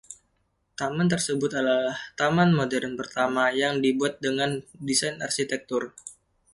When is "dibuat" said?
3.85-4.13